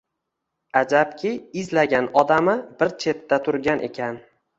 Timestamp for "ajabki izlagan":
0.79-2.07